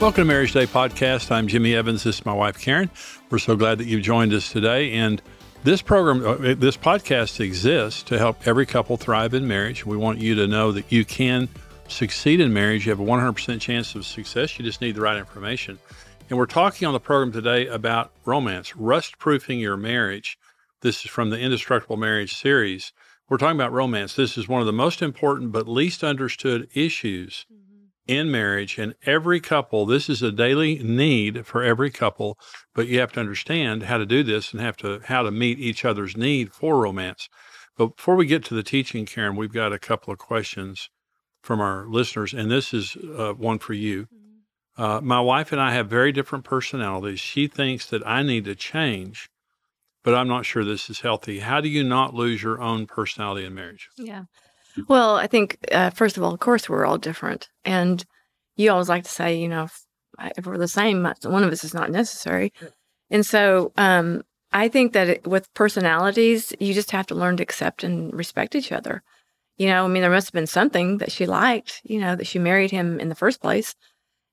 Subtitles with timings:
[0.00, 1.32] Welcome to Marriage Today Podcast.
[1.32, 2.04] I'm Jimmy Evans.
[2.04, 2.88] This is my wife, Karen.
[3.30, 4.92] We're so glad that you've joined us today.
[4.92, 5.20] And
[5.64, 9.84] this program, uh, this podcast exists to help every couple thrive in marriage.
[9.84, 11.48] We want you to know that you can
[11.88, 12.86] succeed in marriage.
[12.86, 14.56] You have a 100% chance of success.
[14.56, 15.80] You just need the right information.
[16.30, 20.38] And we're talking on the program today about romance, rust proofing your marriage.
[20.80, 22.92] This is from the Indestructible Marriage series.
[23.28, 24.14] We're talking about romance.
[24.14, 27.46] This is one of the most important but least understood issues
[28.08, 32.38] in marriage and every couple this is a daily need for every couple
[32.74, 35.58] but you have to understand how to do this and have to how to meet
[35.58, 37.28] each other's need for romance.
[37.76, 40.88] But before we get to the teaching karen we've got a couple of questions
[41.42, 44.08] from our listeners and this is uh, one for you.
[44.76, 47.20] Uh, my wife and i have very different personalities.
[47.20, 49.28] She thinks that i need to change
[50.02, 51.40] but i'm not sure this is healthy.
[51.40, 53.90] How do you not lose your own personality in marriage?
[53.98, 54.24] Yeah.
[54.86, 57.48] Well, I think, uh, first of all, of course, we're all different.
[57.64, 58.04] And
[58.56, 59.84] you always like to say, you know, if,
[60.36, 62.52] if we're the same, uh, one of us is not necessary.
[63.10, 64.22] And so um,
[64.52, 68.54] I think that it, with personalities, you just have to learn to accept and respect
[68.54, 69.02] each other.
[69.56, 72.26] You know, I mean, there must have been something that she liked, you know, that
[72.26, 73.74] she married him in the first place.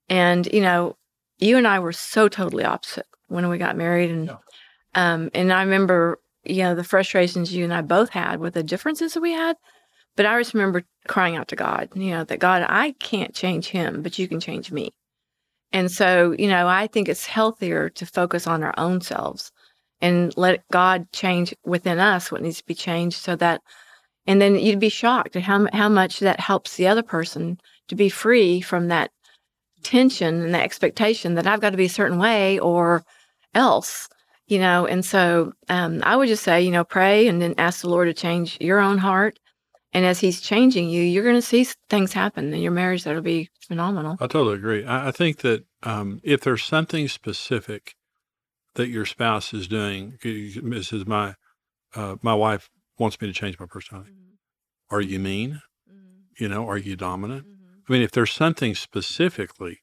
[0.07, 0.97] And, you know,
[1.39, 4.11] you and I were so totally opposite when we got married.
[4.11, 4.37] And, Yeah.
[4.93, 8.63] um, and I remember, you know, the frustrations you and I both had with the
[8.63, 9.57] differences that we had.
[10.15, 13.67] But I just remember crying out to God, you know, that God, I can't change
[13.67, 14.91] him, but you can change me.
[15.71, 19.51] And so, you know, I think it's healthier to focus on our own selves
[20.01, 23.61] and let God change within us what needs to be changed so that,
[24.25, 27.59] and then you'd be shocked at how, how much that helps the other person
[27.89, 29.11] to be free from that
[29.83, 33.03] tension and the expectation that I've got to be a certain way or
[33.53, 34.07] else,
[34.47, 34.85] you know.
[34.85, 38.07] And so um, I would just say, you know, pray and then ask the Lord
[38.07, 39.37] to change your own heart.
[39.95, 43.21] And as He's changing you, you're going to see things happen in your marriage that'll
[43.21, 44.17] be phenomenal.
[44.19, 44.83] I totally agree.
[44.83, 47.95] I, I think that um, if there's something specific
[48.73, 51.35] that your spouse is doing, this is my
[51.95, 52.69] uh, my wife
[52.99, 54.11] wants me to change my personality.
[54.91, 55.61] Are you mean?
[56.37, 57.45] You know, are you dominant?
[57.87, 59.79] I mean, if there's something specifically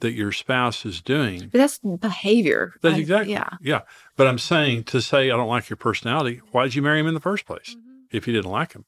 [0.00, 2.72] that your spouse is doing, But that's behavior.
[2.82, 3.48] that's I- exactly Yeah.
[3.60, 3.82] yeah.
[4.16, 6.40] But I'm saying to say I don't like your personality.
[6.50, 7.76] Why did you marry him in the first place
[8.10, 8.86] if you didn't like him?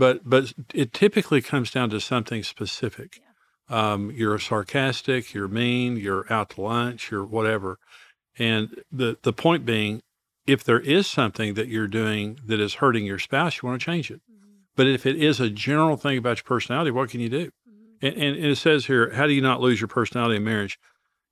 [0.00, 3.20] But but it typically comes down to something specific.
[3.68, 7.78] Um, you're sarcastic, you're mean, you're out to lunch, you're whatever.
[8.38, 10.00] And the the point being,
[10.46, 13.84] if there is something that you're doing that is hurting your spouse, you want to
[13.84, 14.22] change it.
[14.74, 17.50] But if it is a general thing about your personality, what can you do?
[18.00, 20.78] And, and, and it says here, how do you not lose your personality in marriage?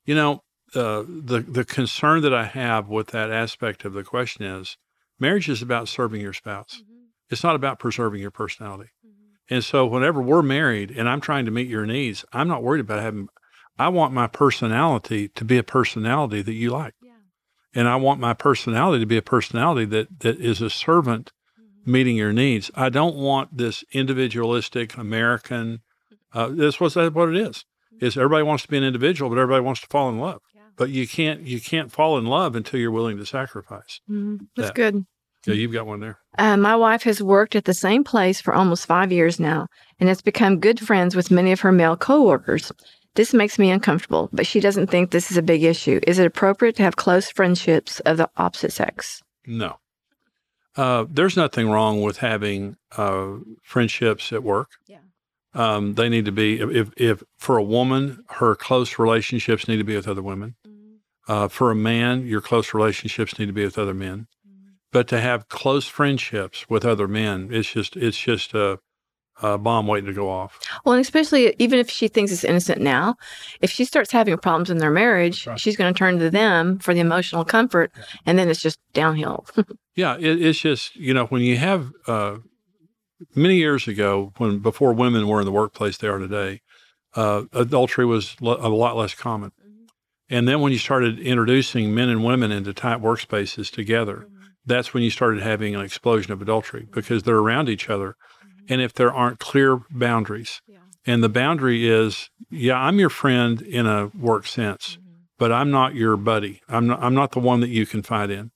[0.05, 0.33] You know,
[0.75, 4.77] uh, the the concern that I have with that aspect of the question is,
[5.19, 6.83] marriage is about serving your spouse.
[7.31, 8.91] It's not about preserving your personality.
[9.51, 12.81] And so, whenever we're married and I'm trying to meet your needs, I'm not worried
[12.81, 13.29] about having.
[13.79, 16.95] I want my personality to be a personality that you like,
[17.75, 21.33] and I want my personality to be a personality that that is a servant
[21.87, 22.71] meeting your needs.
[22.75, 25.81] I don't want this individualistic American.
[26.35, 27.65] Uh, this was what it is.
[28.01, 30.41] Is everybody wants to be an individual, but everybody wants to fall in love.
[30.77, 34.01] But you can't you can't fall in love until you're willing to sacrifice.
[34.11, 34.49] Mhm.
[34.57, 35.07] That's That- good.
[35.47, 36.19] Yeah, you've got one there.
[36.37, 39.67] Uh, my wife has worked at the same place for almost five years now
[39.99, 42.73] and has become good friends with many of her male coworkers.
[43.15, 46.01] This makes me uncomfortable, but she doesn't think this is a big issue.
[46.07, 49.23] Is it appropriate to have close friendships of the opposite sex?
[49.47, 49.79] No.
[50.77, 53.31] Uh, there's nothing wrong with having uh,
[53.63, 54.71] friendships at work.
[54.87, 54.99] Yeah.
[55.55, 59.85] Um, they need to be, if, if for a woman, her close relationships need to
[59.85, 60.55] be with other women.
[61.27, 64.29] Uh, for a man, your close relationships need to be with other men.
[64.93, 68.79] But to have close friendships with other men, it's just, it's just a,
[69.43, 70.59] a bomb waiting to go off.
[70.85, 73.17] Well, and especially even if she thinks it's innocent now,
[73.61, 75.61] if she starts having problems in their marriage, Right.
[75.61, 77.93] she's going to turn to them for the emotional comfort,
[78.27, 79.47] and then it's just downhill.
[79.95, 82.37] Yeah, it, it's just you know when you have uh,
[83.35, 86.61] many years ago when before women were in the workplace they are today,
[87.17, 89.51] uh, adultery was lo- a lot less common,
[90.31, 94.29] and then when you started introducing men and women into tight workspaces together,
[94.69, 98.17] that's when you started having an explosion of adultery because they're around each other,
[98.69, 100.61] and if there aren't clear boundaries,
[101.07, 105.21] And the boundary is, yeah, I'm your friend in a work sense, mm-hmm.
[105.39, 106.61] but I'm not your buddy.
[106.69, 108.51] I'm not, I'm not the one that you confide in.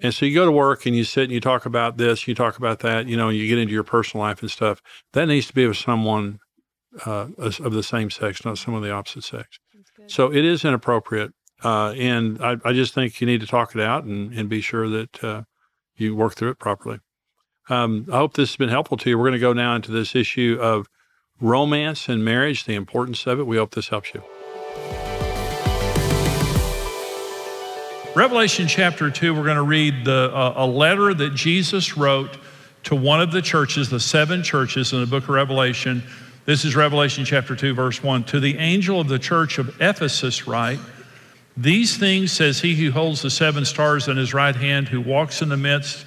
[0.00, 2.34] And so you go to work and you sit and you talk about this, you
[2.34, 4.80] talk about that, you know, you get into your personal life and stuff.
[5.12, 6.38] That needs to be with someone
[7.04, 9.58] uh, of the same sex, not someone of the opposite sex.
[10.06, 11.32] So it is inappropriate.
[11.62, 14.60] Uh, and I, I, just think you need to talk it out and, and be
[14.60, 15.42] sure that uh,
[16.00, 17.00] you work through it properly.
[17.68, 19.18] Um, I hope this has been helpful to you.
[19.18, 20.88] We're going to go now into this issue of
[21.40, 23.46] romance and marriage, the importance of it.
[23.46, 24.22] We hope this helps you.
[28.14, 32.38] Revelation chapter 2, we're going to read the, uh, a letter that Jesus wrote
[32.84, 36.02] to one of the churches, the seven churches in the book of Revelation.
[36.46, 38.24] This is Revelation chapter 2, verse 1.
[38.24, 40.80] To the angel of the church of Ephesus, write,
[41.60, 45.42] These things says he who holds the seven stars in his right hand, who walks
[45.42, 46.06] in the midst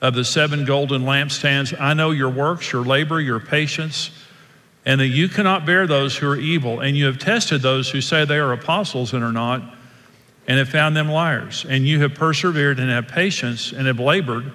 [0.00, 1.78] of the seven golden lampstands.
[1.78, 4.10] I know your works, your labor, your patience,
[4.86, 6.80] and that you cannot bear those who are evil.
[6.80, 9.60] And you have tested those who say they are apostles and are not
[10.46, 11.66] and have found them liars.
[11.68, 14.50] And you have persevered and have patience and have labored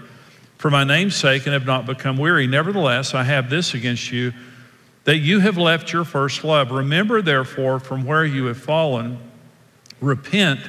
[0.57, 2.47] for my name's sake and have not become weary.
[2.47, 4.33] Nevertheless, I have this against you
[5.03, 6.71] that you have left your first love.
[6.71, 9.19] Remember, therefore, from where you have fallen,
[10.04, 10.60] repent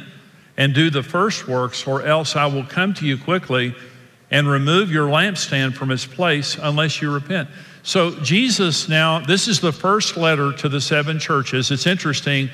[0.57, 3.75] and do the first works, or else I will come to you quickly
[4.31, 7.49] and remove your lampstand from its place unless you repent.
[7.83, 11.71] So, Jesus now, this is the first letter to the seven churches.
[11.71, 12.49] It's interesting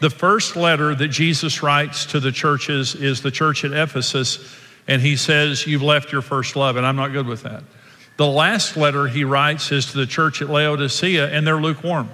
[0.00, 4.52] the first letter that Jesus writes to the churches is the church at Ephesus,
[4.88, 7.62] and he says, You've left your first love, and I'm not good with that.
[8.16, 12.08] The last letter he writes is to the church at Laodicea, and they're lukewarm.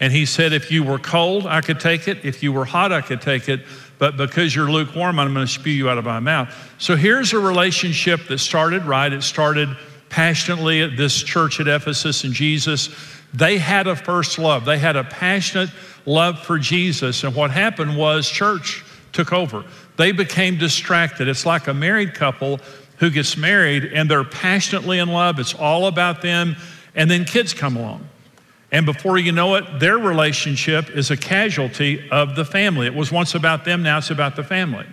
[0.00, 2.24] And he said, If you were cold, I could take it.
[2.24, 3.60] If you were hot, I could take it.
[3.98, 6.54] But because you're lukewarm, I'm going to spew you out of my mouth.
[6.78, 9.12] So here's a relationship that started right.
[9.12, 9.76] It started
[10.08, 12.90] passionately at this church at Ephesus and Jesus.
[13.34, 15.70] They had a first love, they had a passionate
[16.06, 17.24] love for Jesus.
[17.24, 19.64] And what happened was church took over.
[19.96, 21.28] They became distracted.
[21.28, 22.60] It's like a married couple
[22.98, 25.38] who gets married and they're passionately in love.
[25.38, 26.56] It's all about them.
[26.94, 28.08] And then kids come along.
[28.70, 32.86] And before you know it, their relationship is a casualty of the family.
[32.86, 34.86] It was once about them, now it's about the family.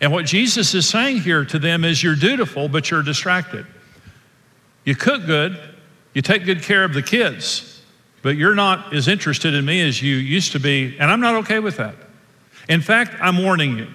[0.00, 3.66] And what Jesus is saying here to them is you're dutiful, but you're distracted.
[4.84, 5.58] You cook good,
[6.12, 7.82] you take good care of the kids,
[8.20, 11.36] but you're not as interested in me as you used to be, and I'm not
[11.36, 11.94] okay with that.
[12.68, 13.88] In fact, I'm warning you.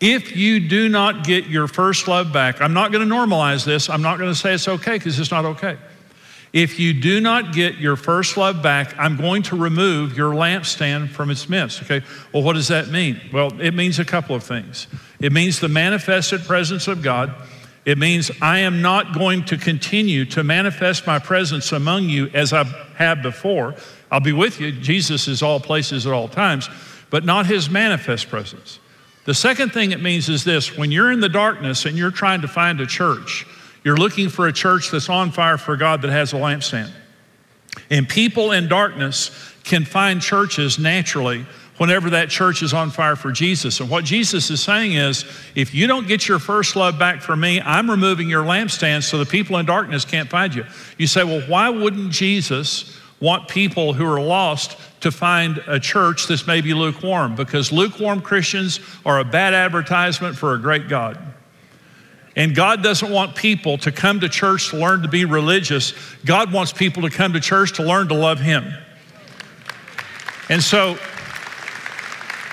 [0.00, 3.90] If you do not get your first love back, I'm not going to normalize this.
[3.90, 5.76] I'm not going to say it's okay because it's not okay.
[6.52, 11.10] If you do not get your first love back, I'm going to remove your lampstand
[11.10, 11.82] from its midst.
[11.82, 12.02] Okay,
[12.32, 13.20] well, what does that mean?
[13.32, 14.88] Well, it means a couple of things.
[15.20, 17.34] It means the manifested presence of God
[17.84, 22.52] it means I am not going to continue to manifest my presence among you as
[22.52, 22.64] I
[22.96, 23.74] have before.
[24.10, 24.70] I'll be with you.
[24.72, 26.68] Jesus is all places at all times,
[27.08, 28.78] but not his manifest presence.
[29.24, 32.42] The second thing it means is this when you're in the darkness and you're trying
[32.42, 33.46] to find a church,
[33.84, 36.90] you're looking for a church that's on fire for God that has a lampstand.
[37.88, 39.30] And people in darkness
[39.64, 41.46] can find churches naturally
[41.78, 43.80] whenever that church is on fire for Jesus.
[43.80, 45.24] And what Jesus is saying is
[45.54, 49.16] if you don't get your first love back from me, I'm removing your lampstand so
[49.16, 50.66] the people in darkness can't find you.
[50.98, 56.26] You say, well, why wouldn't Jesus want people who are lost to find a church
[56.26, 57.34] that's maybe lukewarm?
[57.34, 61.29] Because lukewarm Christians are a bad advertisement for a great God.
[62.40, 65.92] And God doesn't want people to come to church to learn to be religious.
[66.24, 68.72] God wants people to come to church to learn to love Him.
[70.48, 70.96] And so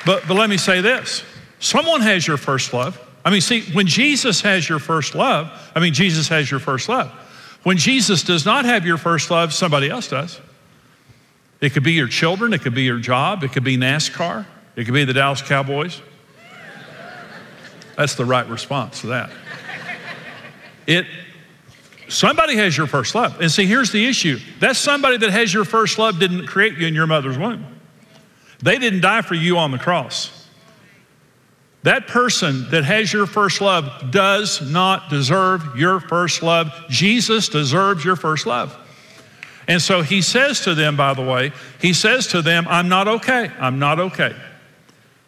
[0.07, 1.21] but, but let me say this
[1.59, 2.97] someone has your first love.
[3.25, 6.87] I mean, see, when Jesus has your first love, I mean, Jesus has your first
[6.87, 7.11] love.
[7.63, 10.39] When Jesus does not have your first love, somebody else does.
[11.59, 14.45] It could be your children, it could be your job, it could be NASCAR,
[14.77, 16.01] it could be the Dallas Cowboys.
[17.97, 19.29] That's the right response to that.
[20.87, 21.05] It
[22.07, 23.39] somebody has your first love.
[23.41, 24.39] And see, here's the issue.
[24.59, 27.65] That somebody that has your first love didn't create you in your mother's womb.
[28.59, 30.47] They didn't die for you on the cross.
[31.83, 36.71] That person that has your first love does not deserve your first love.
[36.89, 38.75] Jesus deserves your first love.
[39.67, 43.07] And so he says to them, by the way, he says to them, I'm not
[43.07, 43.51] okay.
[43.59, 44.35] I'm not okay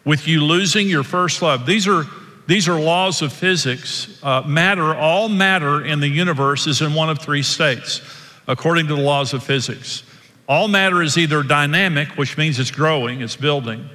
[0.04, 1.66] with you losing your first love.
[1.66, 2.04] These are,
[2.46, 4.18] these are laws of physics.
[4.22, 8.00] Uh, matter, all matter in the universe is in one of three states,
[8.48, 10.02] according to the laws of physics.
[10.48, 13.88] All matter is either dynamic, which means it's growing, it's building.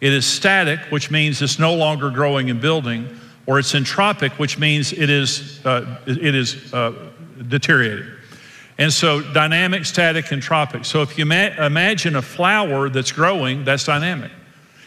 [0.00, 4.58] It is static, which means it's no longer growing and building, or it's entropic, which
[4.58, 6.92] means it is, uh, it is uh,
[7.48, 8.10] deteriorating.
[8.78, 10.86] And so dynamic, static, and tropic.
[10.86, 14.32] So if you ma- imagine a flower that's growing, that's dynamic.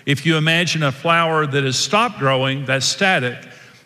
[0.06, 3.38] If you imagine a flower that has stopped growing, that's static.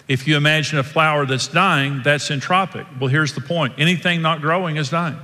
[0.07, 2.85] If you imagine a flower that's dying, that's entropic.
[2.99, 5.17] Well, here's the point anything not growing is dying.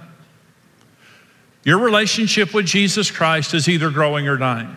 [1.64, 4.76] Your relationship with Jesus Christ is either growing or dying,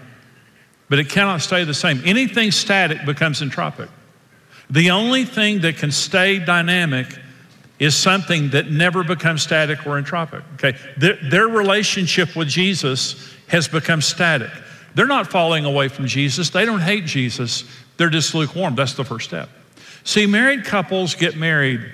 [0.89, 2.01] but it cannot stay the same.
[2.05, 3.89] Anything static becomes entropic.
[4.71, 7.19] The only thing that can stay dynamic
[7.79, 10.43] is something that never becomes static or entropic.
[10.55, 14.51] Okay, their, their relationship with Jesus has become static.
[14.97, 16.49] They're not falling away from Jesus.
[16.49, 17.65] They don't hate Jesus.
[17.99, 18.77] They're just lukewarm.
[18.77, 19.51] That's the first step.
[20.05, 21.85] See, married couples get married,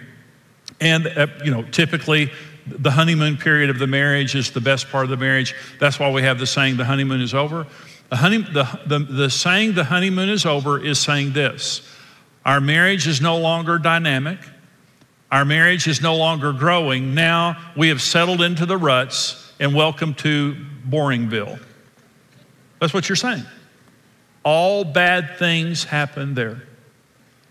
[0.80, 2.30] and uh, you know, typically
[2.64, 5.52] the honeymoon period of the marriage is the best part of the marriage.
[5.80, 7.66] That's why we have the saying, "The honeymoon is over."
[8.10, 11.82] The, honey, the, the, the saying, "The honeymoon is over," is saying this:
[12.44, 14.38] Our marriage is no longer dynamic.
[15.32, 17.16] Our marriage is no longer growing.
[17.16, 20.54] Now we have settled into the ruts and welcome to
[20.88, 21.58] Boringville.
[22.82, 23.44] That's what you're saying.
[24.42, 26.64] All bad things happen there.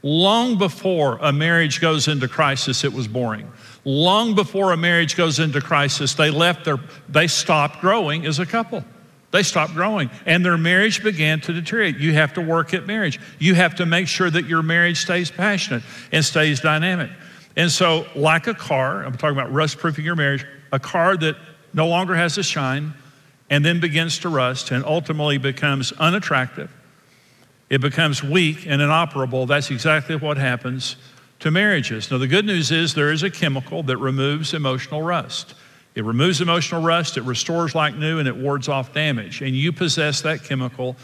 [0.04, 3.50] Long before a marriage goes into crisis, it was boring.
[3.86, 8.46] Long before a marriage goes into crisis, they left their, they stopped growing as a
[8.46, 8.84] couple.
[9.32, 11.96] They stopped growing and their marriage began to deteriorate.
[11.96, 13.18] You have to work at marriage.
[13.40, 17.10] You have to make sure that your marriage stays passionate and stays dynamic.
[17.56, 21.38] And so, like a car, I'm talking about rust proofing your marriage, a car that
[21.74, 22.96] no longer has a shine
[23.52, 26.72] and then begins to rust and ultimately becomes unattractive,
[27.70, 29.46] it becomes weak and inoperable.
[29.46, 30.96] That's exactly what happens
[31.40, 32.10] to marriages.
[32.10, 35.54] Now, the good news is there is a chemical that removes emotional rust.
[35.96, 39.42] It removes emotional rust, it restores like new, and it wards off damage.
[39.42, 40.96] And you possess that chemical,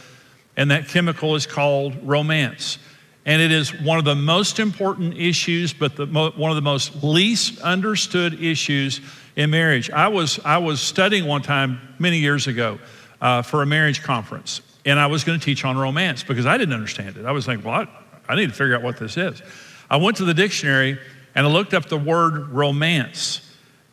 [0.55, 2.79] and that chemical is called romance.
[3.27, 7.03] And it is one of the most important issues, but the, one of the most
[7.03, 9.01] least understood issues
[9.35, 9.91] in marriage.
[9.91, 12.79] I was, I was studying one time many years ago
[13.19, 16.57] uh, for a marriage conference, and I was going to teach on romance because I
[16.57, 17.25] didn't understand it.
[17.25, 17.87] I was like, well, I,
[18.29, 19.41] I need to figure out what this is.
[19.89, 20.97] I went to the dictionary
[21.35, 23.41] and I looked up the word romance,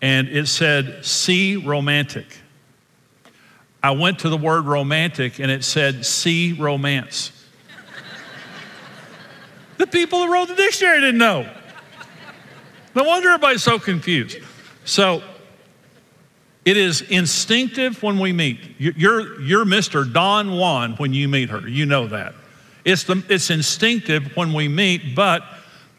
[0.01, 2.27] and it said, see romantic.
[3.83, 7.33] I went to the word romantic and it said, see romance.
[9.77, 11.49] The people that wrote the dictionary didn't know.
[12.95, 14.39] No wonder everybody's so confused.
[14.85, 15.23] So
[16.65, 18.59] it is instinctive when we meet.
[18.79, 20.11] You're, you're Mr.
[20.11, 21.67] Don Juan when you meet her.
[21.69, 22.35] You know that.
[22.85, 25.43] It's, the, it's instinctive when we meet, but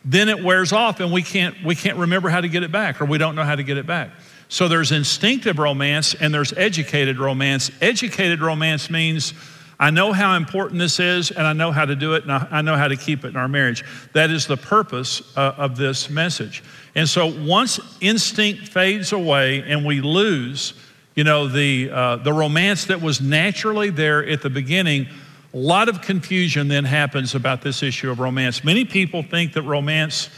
[0.04, 3.02] then it wears off and we can't, we can't remember how to get it back
[3.02, 4.12] or we don't know how to get it back.
[4.48, 7.72] So there's instinctive romance and there's educated romance.
[7.82, 9.34] Educated romance means
[9.80, 12.62] I know how important this is, and I know how to do it, and I
[12.62, 13.84] know how to keep it in our marriage.
[14.14, 16.64] That is the purpose uh, of this message.
[16.96, 20.74] And so once instinct fades away and we lose,
[21.14, 25.08] you know, the, uh, the romance that was naturally there at the beginning,
[25.54, 28.64] a lot of confusion then happens about this issue of romance.
[28.64, 30.30] Many people think that romance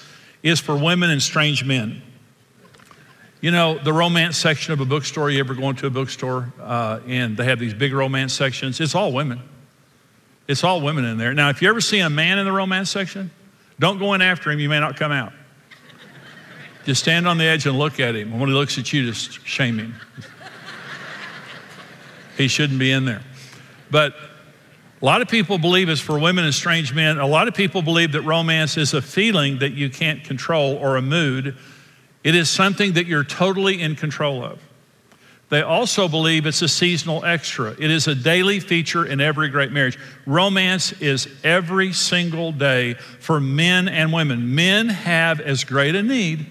[0.41, 2.01] is for women and strange men.
[3.39, 6.99] You know, the romance section of a bookstore, you ever go into a bookstore uh,
[7.07, 8.79] and they have these big romance sections?
[8.79, 9.41] It's all women.
[10.47, 11.33] It's all women in there.
[11.33, 13.29] Now, if you ever see a man in the romance section,
[13.79, 15.33] don't go in after him, you may not come out.
[16.85, 18.39] Just stand on the edge and look at him.
[18.39, 19.93] When he looks at you, just shame him.
[22.37, 23.21] he shouldn't be in there.
[23.91, 24.15] But
[24.99, 27.19] a lot of people believe it's for women and strange men.
[27.19, 30.95] A lot of people believe that romance is a feeling that you can't control or
[30.95, 31.55] a mood
[32.27, 34.59] it is something that you're totally in control of.
[35.47, 37.71] They also believe it's a seasonal extra.
[37.71, 39.97] It is a daily feature in every great marriage.
[40.25, 44.53] Romance is every single day for men and women.
[44.53, 46.47] Men have as great a need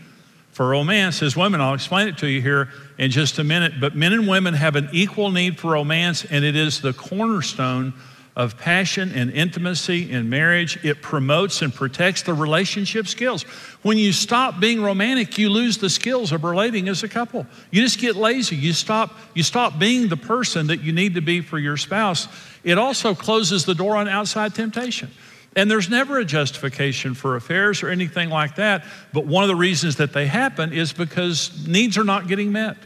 [0.50, 1.60] for romance as women.
[1.60, 3.78] I'll explain it to you here in just a minute.
[3.78, 7.92] But men and women have an equal need for romance, and it is the cornerstone
[8.36, 10.84] of passion and intimacy in marriage.
[10.84, 13.44] It promotes and protects the relationship skills.
[13.82, 17.46] When you stop being romantic, you lose the skills of relating as a couple.
[17.70, 18.54] You just get lazy.
[18.54, 22.28] You stop, you stop being the person that you need to be for your spouse.
[22.62, 25.10] It also closes the door on outside temptation.
[25.56, 28.84] And there's never a justification for affairs or anything like that.
[29.14, 32.76] But one of the reasons that they happen is because needs are not getting met.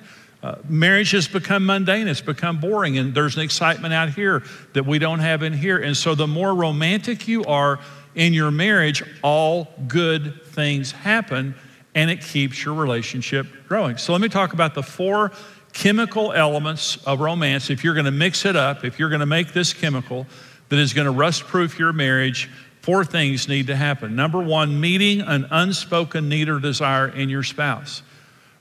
[0.42, 4.42] Uh, marriage has become mundane, it's become boring, and there's an excitement out here
[4.72, 5.76] that we don't have in here.
[5.78, 7.78] And so, the more romantic you are
[8.14, 11.54] in your marriage, all good things happen,
[11.94, 13.98] and it keeps your relationship growing.
[13.98, 15.30] So, let me talk about the four
[15.74, 17.68] chemical elements of romance.
[17.68, 20.26] If you're going to mix it up, if you're going to make this chemical
[20.70, 22.48] that is going to rust proof your marriage,
[22.80, 24.16] four things need to happen.
[24.16, 28.02] Number one, meeting an unspoken need or desire in your spouse.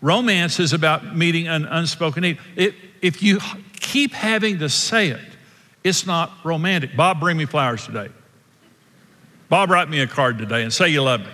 [0.01, 2.37] Romance is about meeting an unspoken need.
[2.55, 3.39] It, if you
[3.79, 5.19] keep having to say it,
[5.83, 6.95] it's not romantic.
[6.95, 8.09] Bob, bring me flowers today.
[9.49, 11.33] Bob, write me a card today and say you love me.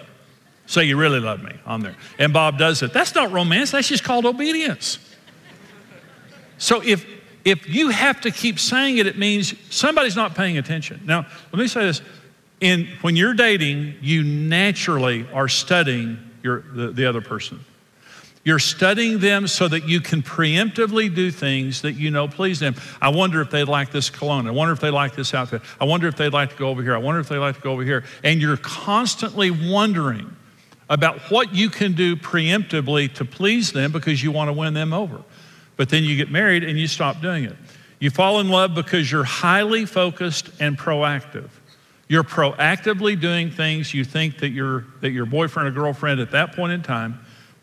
[0.68, 1.96] Say you really love me on there.
[2.18, 2.94] And Bob does it.
[2.94, 5.00] That's not romance, that's just called obedience.
[6.58, 7.06] So if
[7.44, 11.02] if you have to keep saying it, it means somebody's not paying attention.
[11.06, 12.02] Now, let me say this.
[12.60, 17.64] In, when you're dating, you naturally are studying your, the, the other person.
[18.46, 22.76] You're studying them so that you can preemptively do things that you know please them.
[23.02, 24.48] I wonder if they like this cologne.
[24.48, 25.64] I wonder if they like this outfit.
[25.82, 26.94] I wonder if they'd like to go over here.
[26.94, 28.04] I wonder if they'd like to go over here.
[28.24, 30.36] And you're constantly wondering
[30.92, 34.94] about what you can do preemptively to please them because you want to win them
[34.94, 35.24] over.
[35.76, 37.56] But then you get married and you stop doing it.
[38.00, 41.50] You fall in love because you're highly focused and proactive.
[42.08, 46.56] You're proactively doing things you think that your, that your boyfriend or girlfriend at that
[46.56, 47.25] point in time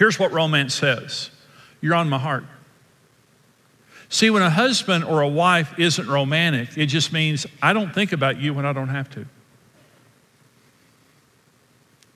[0.00, 1.30] Here's what romance says
[1.82, 2.44] You're on my heart.
[4.08, 8.12] See, when a husband or a wife isn't romantic, it just means I don't think
[8.12, 9.26] about you when I don't have to.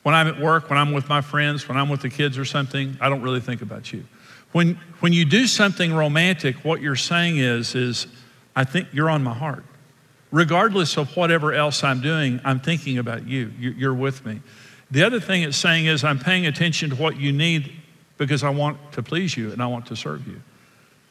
[0.03, 2.44] When I'm at work, when I'm with my friends, when I'm with the kids or
[2.44, 4.05] something, I don't really think about you.
[4.53, 8.07] When, when you do something romantic, what you're saying is, is
[8.57, 9.64] I think you're on my heart.
[10.33, 13.53] Regardless of whatever else I'm doing, I'm thinking about you.
[13.59, 14.40] You're with me.
[14.90, 17.73] The other thing it's saying is I'm paying attention to what you need
[18.18, 20.40] because I want to please you and I want to serve you.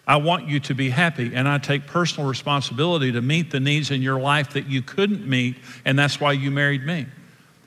[0.06, 3.90] I want you to be happy, and I take personal responsibility to meet the needs
[3.90, 5.56] in your life that you couldn't meet,
[5.86, 7.06] and that's why you married me.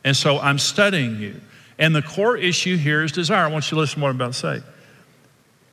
[0.05, 1.41] And so I'm studying you.
[1.79, 3.45] And the core issue here is desire.
[3.45, 4.63] I want you to listen to what I'm about to say.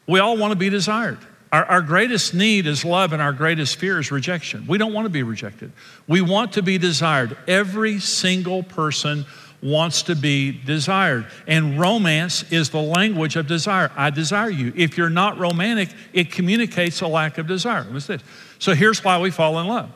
[0.07, 1.19] We all want to be desired.
[1.51, 4.65] Our, our, greatest need is love, and our greatest fear is rejection.
[4.65, 5.71] We don't want to be rejected.
[6.07, 7.37] We want to be desired.
[7.47, 9.25] Every single person
[9.63, 11.25] wants to be desired.
[11.47, 13.91] And romance is the language of desire.
[13.95, 14.73] I desire you.
[14.75, 17.83] If you're not romantic, it communicates a lack of desire.
[17.83, 18.21] What's this?
[18.59, 19.89] So here's why we fall in love.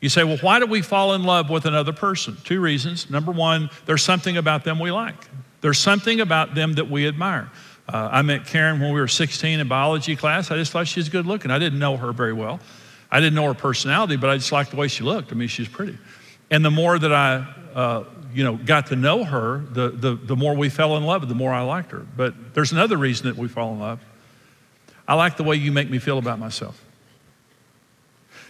[0.00, 2.36] You say, well, why do we fall in love with another person?
[2.42, 3.08] Two reasons.
[3.08, 5.14] Number one, there's something about them we like,
[5.60, 7.50] there's something about them that we admire.
[7.88, 10.50] Uh, I met Karen when we were 16 in biology class.
[10.50, 11.50] I just thought she was good looking.
[11.50, 12.60] I didn't know her very well.
[13.10, 15.32] I didn't know her personality, but I just liked the way she looked.
[15.32, 15.98] I mean, she's pretty.
[16.50, 20.36] And the more that I uh, you know, got to know her, the, the, the
[20.36, 22.06] more we fell in love, the more I liked her.
[22.16, 24.00] But there's another reason that we fall in love.
[25.06, 26.82] I like the way you make me feel about myself.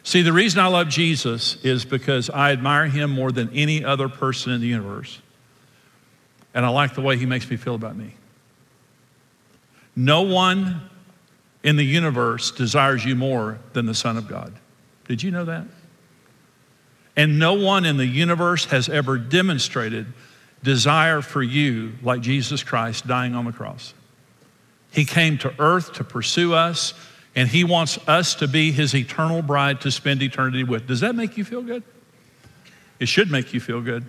[0.04, 4.08] See, the reason I love Jesus is because I admire him more than any other
[4.08, 5.20] person in the universe.
[6.54, 8.14] And I like the way he makes me feel about me.
[9.94, 10.88] No one
[11.62, 14.52] in the universe desires you more than the Son of God.
[15.06, 15.66] Did you know that?
[17.16, 20.06] And no one in the universe has ever demonstrated
[20.62, 23.94] desire for you like Jesus Christ dying on the cross.
[24.90, 26.94] He came to earth to pursue us,
[27.34, 30.86] and He wants us to be His eternal bride to spend eternity with.
[30.86, 31.82] Does that make you feel good?
[33.00, 34.04] It should make you feel good.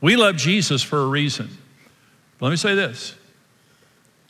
[0.00, 1.48] We love Jesus for a reason.
[2.40, 3.14] Let me say this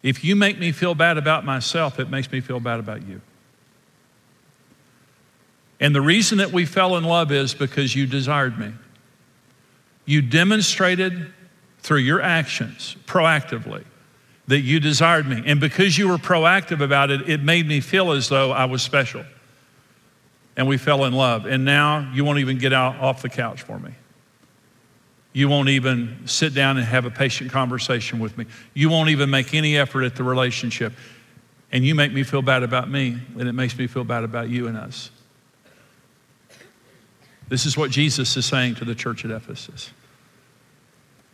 [0.03, 3.21] if you make me feel bad about myself, it makes me feel bad about you.
[5.81, 8.73] And the reason that we fell in love is because you desired me.
[10.05, 11.33] You demonstrated
[11.79, 13.85] through your actions proactively
[14.47, 15.43] that you desired me.
[15.47, 18.83] And because you were proactive about it, it made me feel as though I was
[18.83, 19.25] special.
[20.57, 21.47] And we fell in love.
[21.47, 23.93] And now you won't even get out off the couch for me.
[25.33, 28.47] You won't even sit down and have a patient conversation with me.
[28.75, 30.93] You won't even make any effort at the relationship.
[31.71, 34.49] And you make me feel bad about me, and it makes me feel bad about
[34.49, 35.13] you and us.
[37.51, 39.91] This is what Jesus is saying to the church at Ephesus.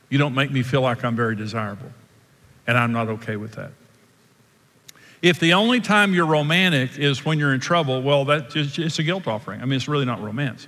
[0.08, 1.90] You don't make me feel like I'm very desirable,
[2.66, 3.70] and I'm not okay with that.
[5.20, 8.98] If the only time you're romantic is when you're in trouble, well, that is, it's
[8.98, 9.60] a guilt offering.
[9.60, 10.66] I mean, it's really not romance.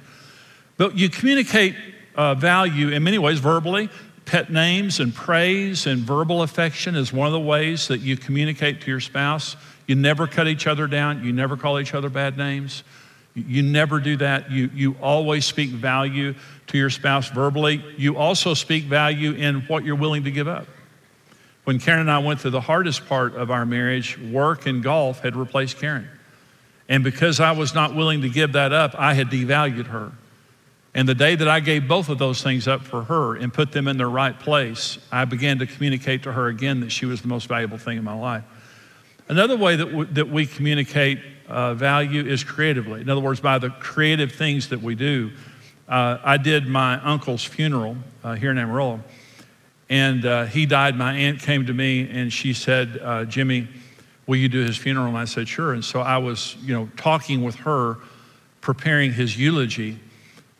[0.77, 1.75] But you communicate
[2.15, 3.89] uh, value in many ways verbally.
[4.27, 8.83] Pet names and praise and verbal affection is one of the ways that you communicate
[8.83, 9.57] to your spouse.
[9.87, 11.25] You never cut each other down.
[11.25, 12.85] You never call each other bad names.
[13.47, 14.51] You never do that.
[14.51, 16.35] You, you always speak value
[16.69, 17.83] to your spouse verbally.
[17.97, 20.67] You also speak value in what you're willing to give up.
[21.65, 25.21] When Karen and I went through the hardest part of our marriage, work and golf
[25.21, 26.09] had replaced Karen.
[26.89, 30.13] And because I was not willing to give that up, I had devalued her.
[30.95, 33.73] And the day that I gave both of those things up for her and put
[33.73, 37.21] them in their right place, I began to communicate to her again that she was
[37.21, 38.45] the most valuable thing in my life.
[39.29, 43.01] Another way that, w- that we communicate uh, value is creatively.
[43.01, 45.31] In other words, by the creative things that we do.
[45.89, 49.01] Uh, I did my uncle's funeral uh, here in Amarillo,
[49.89, 50.97] and uh, he died.
[50.97, 53.67] My aunt came to me and she said, uh, Jimmy,
[54.27, 55.07] will you do his funeral?
[55.07, 55.73] And I said, sure.
[55.73, 57.97] And so I was, you know, talking with her,
[58.61, 59.99] preparing his eulogy.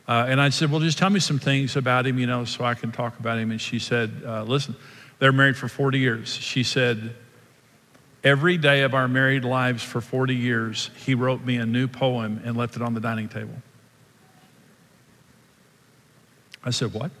[0.07, 2.63] Uh, and I said, well, just tell me some things about him, you know, so
[2.63, 3.51] I can talk about him.
[3.51, 4.75] And she said, listen,
[5.19, 6.33] they're married for 40 years.
[6.33, 7.13] She said,
[8.23, 12.41] Every day of our married lives for 40 years, he wrote me a new poem
[12.43, 13.55] and left it on the dining table.
[16.63, 17.11] I said, What?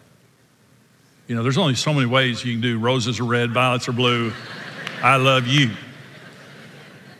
[1.27, 3.93] You know, there's only so many ways you can do roses are red, violets are
[3.93, 4.33] blue.
[5.01, 5.69] I love you.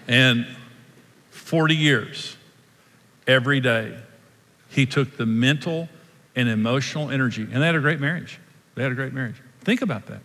[0.08, 0.48] And
[1.30, 2.36] 40 years,
[3.28, 3.96] every day,
[4.70, 5.88] he took the mental
[6.36, 8.40] and emotional energy, and they had a great marriage.
[8.74, 9.36] They had a great marriage.
[9.62, 10.22] Think about that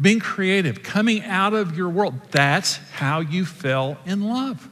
[0.00, 2.14] being creative, coming out of your world.
[2.30, 4.68] That's how you fell in love.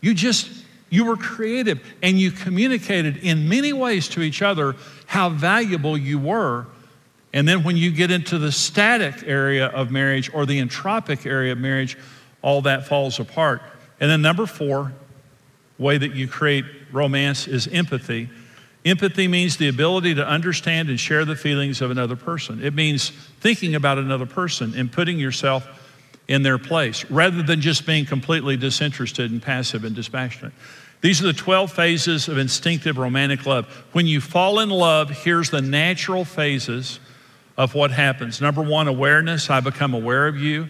[0.00, 0.50] You just,
[0.90, 4.76] you were creative and you communicated in many ways to each other
[5.06, 6.66] how valuable you were.
[7.32, 11.52] And then when you get into the static area of marriage or the entropic area
[11.52, 11.98] of marriage,
[12.42, 13.62] all that falls apart.
[14.00, 14.92] And then, number four,
[15.78, 18.28] way that you create romance is empathy.
[18.84, 22.62] Empathy means the ability to understand and share the feelings of another person.
[22.62, 25.66] It means thinking about another person and putting yourself
[26.28, 30.52] in their place rather than just being completely disinterested and passive and dispassionate.
[31.00, 33.66] These are the 12 phases of instinctive romantic love.
[33.92, 36.98] When you fall in love, here's the natural phases
[37.56, 38.40] of what happens.
[38.40, 39.50] Number one, awareness.
[39.50, 40.68] I become aware of you.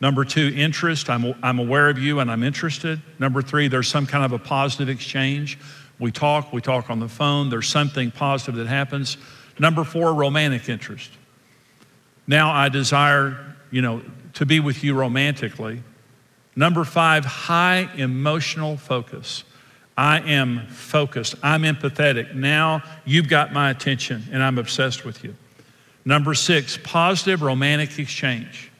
[0.00, 1.08] Number two, interest.
[1.08, 3.00] I'm, I'm aware of you and I'm interested.
[3.18, 5.58] Number three, there's some kind of a positive exchange.
[5.98, 9.16] We talk, we talk on the phone, there's something positive that happens.
[9.58, 11.10] Number four, romantic interest.
[12.26, 14.02] Now I desire, you know,
[14.34, 15.82] to be with you romantically.
[16.54, 19.44] Number five, high emotional focus.
[19.96, 21.36] I am focused.
[21.42, 22.34] I'm empathetic.
[22.34, 25.34] Now you've got my attention and I'm obsessed with you.
[26.04, 28.70] Number six, positive romantic exchange.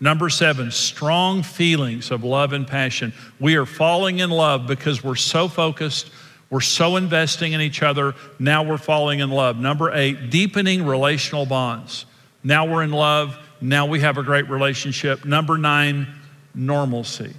[0.00, 3.12] Number seven, strong feelings of love and passion.
[3.40, 6.10] We are falling in love because we're so focused
[6.50, 8.14] we're so investing in each other.
[8.38, 9.58] Now we're falling in love.
[9.58, 12.06] Number eight, deepening relational bonds.
[12.42, 13.38] Now we're in love.
[13.60, 15.24] Now we have a great relationship.
[15.24, 16.06] Number nine,
[16.54, 17.34] normalcy.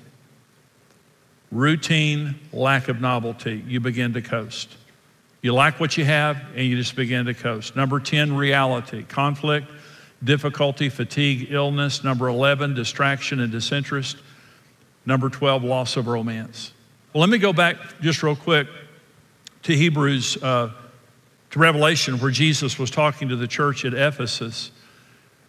[1.51, 3.63] Routine, lack of novelty.
[3.67, 4.75] You begin to coast.
[5.41, 7.75] You like what you have and you just begin to coast.
[7.75, 9.03] Number 10, reality.
[9.03, 9.67] Conflict,
[10.23, 12.03] difficulty, fatigue, illness.
[12.03, 14.17] Number 11, distraction and disinterest.
[15.07, 16.73] Number 12, loss of romance.
[17.13, 18.67] Well, let me go back just real quick
[19.63, 20.71] to Hebrews, uh,
[21.51, 24.71] to Revelation, where Jesus was talking to the church at Ephesus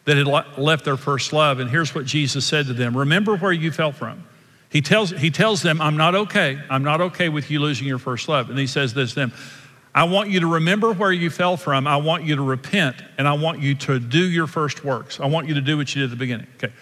[0.04, 0.26] that had
[0.58, 1.60] left their first love.
[1.60, 4.24] And here's what Jesus said to them Remember where you fell from.
[4.70, 6.60] He tells, he tells them, I'm not okay.
[6.70, 8.50] I'm not okay with you losing your first love.
[8.50, 9.32] And he says this to them
[9.94, 11.86] I want you to remember where you fell from.
[11.86, 15.18] I want you to repent, and I want you to do your first works.
[15.18, 16.46] I want you to do what you did at the beginning.
[16.56, 16.72] Okay.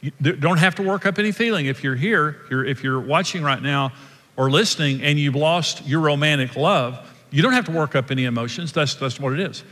[0.00, 1.66] You don't have to work up any feeling.
[1.66, 3.92] If you're here, if you're watching right now,
[4.36, 8.24] or listening and you've lost your romantic love, you don't have to work up any
[8.24, 8.72] emotions.
[8.72, 9.64] That's, that's what it is.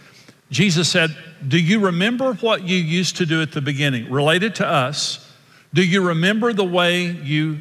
[0.51, 4.11] Jesus said, Do you remember what you used to do at the beginning?
[4.11, 5.29] Related to us,
[5.73, 7.61] do you remember the way you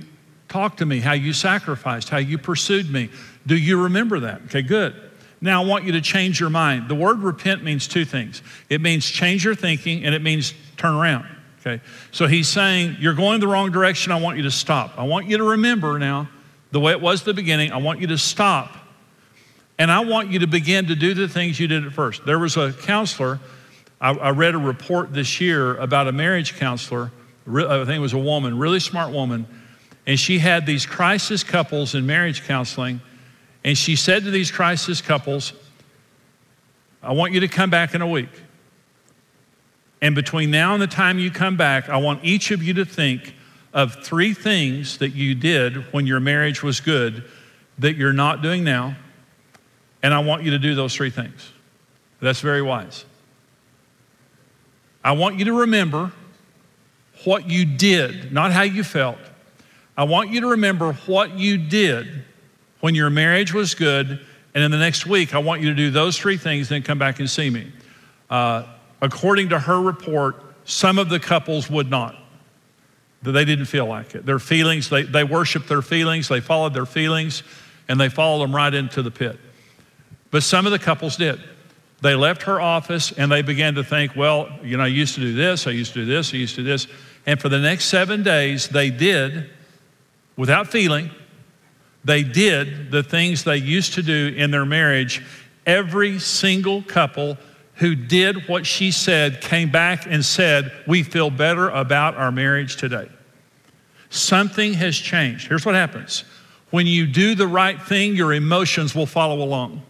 [0.49, 3.09] talked to me, how you sacrificed, how you pursued me?
[3.47, 4.41] Do you remember that?
[4.45, 4.93] Okay, good.
[5.39, 6.89] Now I want you to change your mind.
[6.89, 10.93] The word repent means two things it means change your thinking and it means turn
[10.93, 11.25] around.
[11.61, 14.11] Okay, so he's saying, You're going the wrong direction.
[14.11, 14.97] I want you to stop.
[14.97, 16.27] I want you to remember now
[16.71, 17.71] the way it was the beginning.
[17.71, 18.77] I want you to stop.
[19.77, 22.25] And I want you to begin to do the things you did at first.
[22.25, 23.39] There was a counselor,
[23.99, 27.11] I, I read a report this year about a marriage counselor.
[27.47, 29.47] I think it was a woman, really smart woman.
[30.05, 33.01] And she had these crisis couples in marriage counseling.
[33.63, 35.53] And she said to these crisis couples,
[37.03, 38.29] I want you to come back in a week.
[40.01, 42.85] And between now and the time you come back, I want each of you to
[42.85, 43.35] think
[43.73, 47.23] of three things that you did when your marriage was good
[47.79, 48.95] that you're not doing now.
[50.03, 51.51] And I want you to do those three things.
[52.19, 53.05] That's very wise.
[55.03, 56.11] I want you to remember
[57.23, 59.17] what you did, not how you felt.
[59.97, 62.23] I want you to remember what you did
[62.81, 64.25] when your marriage was good.
[64.53, 66.99] And in the next week, I want you to do those three things, then come
[66.99, 67.71] back and see me.
[68.29, 68.65] Uh,
[69.01, 72.15] according to her report, some of the couples would not.
[73.23, 74.25] They didn't feel like it.
[74.25, 77.43] Their feelings, they, they worshiped their feelings, they followed their feelings,
[77.87, 79.39] and they followed them right into the pit.
[80.31, 81.39] But some of the couples did.
[82.01, 85.21] They left her office and they began to think, well, you know, I used to
[85.21, 86.87] do this, I used to do this, I used to do this.
[87.27, 89.49] And for the next seven days, they did,
[90.35, 91.11] without feeling,
[92.03, 95.23] they did the things they used to do in their marriage.
[95.67, 97.37] Every single couple
[97.81, 102.77] who did what she said came back and said, We feel better about our marriage
[102.77, 103.09] today.
[104.11, 105.47] Something has changed.
[105.47, 106.23] Here's what happens
[106.69, 109.81] when you do the right thing, your emotions will follow along.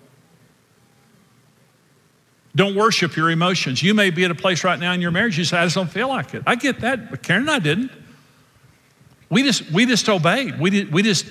[2.56, 3.84] Don't worship your emotions.
[3.84, 5.76] You may be at a place right now in your marriage, you say, I just
[5.76, 6.44] don't feel like it.
[6.48, 7.92] I get that, but Karen and I didn't.
[9.30, 10.60] We just, we just obeyed.
[10.60, 11.26] We, did, we just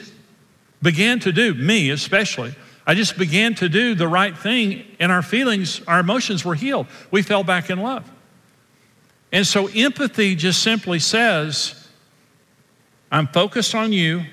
[0.83, 2.55] began to do, me especially,
[2.87, 6.87] I just began to do the right thing, and our feelings, our emotions were healed.
[7.11, 8.11] We fell back in love.
[9.33, 11.89] And so empathy just simply says,
[13.13, 14.25] I'm focused on you,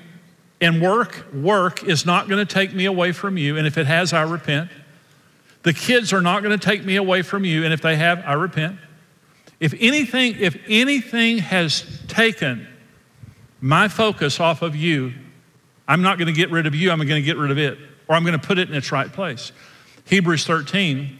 [0.60, 3.56] and work, work is not going to take me away from you.
[3.56, 4.70] And if it has, I repent.
[5.62, 8.22] The kids are not going to take me away from you, and if they have,
[8.26, 8.78] I repent.
[9.60, 12.66] If anything, if anything has taken
[13.60, 15.12] my focus off of you,
[15.86, 17.78] I'm not going to get rid of you, I'm going to get rid of it,
[18.08, 19.52] or I'm going to put it in its right place.
[20.06, 21.18] Hebrews 13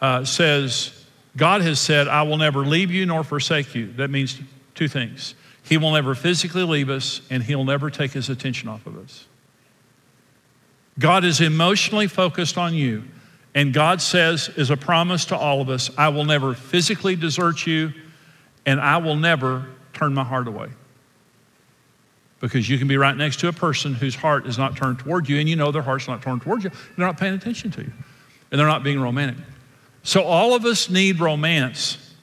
[0.00, 1.04] uh, says,
[1.36, 3.92] God has said, I will never leave you nor forsake you.
[3.92, 4.40] That means
[4.74, 5.34] two things.
[5.62, 9.26] He will never physically leave us, and He'll never take His attention off of us.
[10.98, 13.04] God is emotionally focused on you.
[13.54, 17.66] And God says, is a promise to all of us, I will never physically desert
[17.66, 17.92] you
[18.66, 20.68] and I will never turn my heart away.
[22.44, 25.28] Because you can be right next to a person whose heart is not turned toward
[25.28, 26.70] you and you know their heart's not turned toward you.
[26.96, 27.92] They're not paying attention to you
[28.50, 29.38] and they're not being romantic.
[30.02, 32.14] So all of us need romance.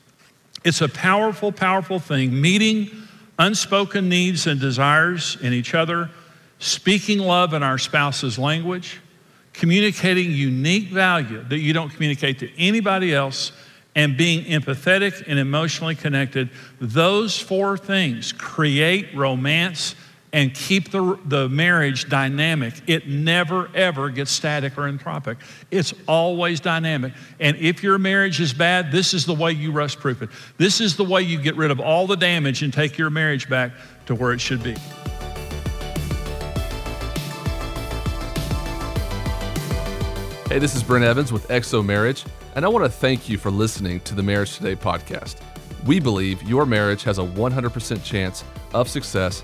[0.64, 2.40] It's a powerful, powerful thing.
[2.40, 2.92] Meeting
[3.40, 6.12] unspoken needs and desires in each other,
[6.60, 9.00] speaking love in our spouse's language
[9.54, 13.52] communicating unique value that you don't communicate to anybody else,
[13.94, 16.50] and being empathetic and emotionally connected.
[16.80, 19.96] Those four things create romance
[20.34, 22.74] and keep the, the marriage dynamic.
[22.88, 25.38] It never, ever gets static or entropic.
[25.72, 27.14] It's always dynamic.
[27.40, 30.30] And if your marriage is bad, this is the way you rust proof it.
[30.58, 33.50] This is the way you get rid of all the damage and take your marriage
[33.50, 33.74] back
[34.06, 34.76] to where it should be.
[40.48, 43.50] Hey, this is Brent Evans with XO Marriage, and I want to thank you for
[43.50, 45.38] listening to the Marriage Today podcast.
[45.86, 49.44] We believe your marriage has a 100% chance of success